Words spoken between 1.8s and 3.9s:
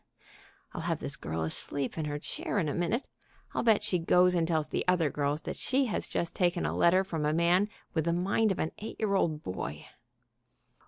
in her chair in a minute. I'll bet that